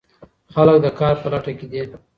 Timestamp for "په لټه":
1.21-1.51